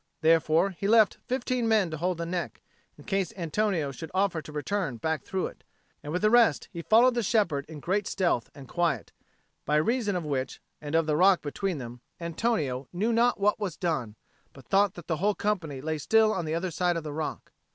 Therefore 0.21 0.71
he 0.71 0.87
left 0.87 1.19
fifteen 1.27 1.67
men 1.67 1.91
to 1.91 1.97
hold 1.97 2.17
the 2.17 2.25
neck, 2.25 2.63
in 2.97 3.03
case 3.03 3.31
Antonio 3.37 3.91
should 3.91 4.09
offer 4.15 4.41
to 4.41 4.51
return 4.51 4.97
back 4.97 5.21
through 5.21 5.45
it, 5.45 5.63
and 6.01 6.11
with 6.11 6.23
the 6.23 6.31
rest 6.31 6.67
he 6.71 6.81
followed 6.81 7.13
the 7.13 7.21
shepherd 7.21 7.65
in 7.69 7.79
great 7.79 8.07
stealth 8.07 8.49
and 8.55 8.67
quiet; 8.67 9.11
by 9.63 9.75
reason 9.75 10.15
of 10.15 10.25
which, 10.25 10.59
and 10.81 10.95
of 10.95 11.05
the 11.05 11.15
rock 11.15 11.43
between 11.43 11.77
them, 11.77 12.01
Antonio 12.19 12.87
knew 12.91 13.13
not 13.13 13.39
what 13.39 13.59
was 13.59 13.77
done, 13.77 14.15
but 14.53 14.65
thought 14.65 14.95
that 14.95 15.05
the 15.05 15.17
whole 15.17 15.35
company 15.35 15.81
lay 15.81 15.99
still 15.99 16.33
on 16.33 16.45
the 16.45 16.55
other 16.55 16.71
side 16.71 16.97
of 16.97 17.03
the 17.03 17.11
neck. 17.13 17.51